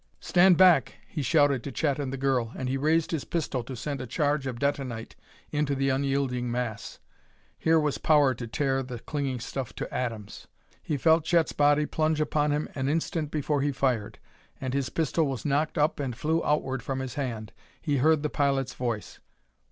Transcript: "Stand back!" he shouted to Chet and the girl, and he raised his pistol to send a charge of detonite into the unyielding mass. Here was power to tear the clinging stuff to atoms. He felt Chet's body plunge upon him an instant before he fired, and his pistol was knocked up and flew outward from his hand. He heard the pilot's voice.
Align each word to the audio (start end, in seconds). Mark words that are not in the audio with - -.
"Stand 0.19 0.57
back!" 0.57 0.95
he 1.07 1.21
shouted 1.21 1.61
to 1.63 1.71
Chet 1.71 1.99
and 1.99 2.11
the 2.11 2.17
girl, 2.17 2.51
and 2.55 2.67
he 2.67 2.75
raised 2.75 3.11
his 3.11 3.23
pistol 3.23 3.63
to 3.63 3.75
send 3.75 4.01
a 4.01 4.07
charge 4.07 4.47
of 4.47 4.57
detonite 4.57 5.15
into 5.51 5.75
the 5.75 5.89
unyielding 5.89 6.49
mass. 6.49 6.97
Here 7.59 7.79
was 7.79 7.99
power 7.99 8.33
to 8.33 8.47
tear 8.47 8.81
the 8.81 8.97
clinging 8.97 9.39
stuff 9.39 9.73
to 9.75 9.93
atoms. 9.93 10.47
He 10.81 10.97
felt 10.97 11.23
Chet's 11.25 11.53
body 11.53 11.85
plunge 11.85 12.19
upon 12.19 12.49
him 12.49 12.67
an 12.73 12.89
instant 12.89 13.29
before 13.29 13.61
he 13.61 13.71
fired, 13.71 14.17
and 14.59 14.73
his 14.73 14.89
pistol 14.89 15.27
was 15.27 15.45
knocked 15.45 15.77
up 15.77 15.99
and 15.99 16.15
flew 16.17 16.43
outward 16.43 16.81
from 16.81 16.97
his 16.97 17.13
hand. 17.13 17.53
He 17.79 17.97
heard 17.97 18.23
the 18.23 18.29
pilot's 18.31 18.73
voice. 18.73 19.19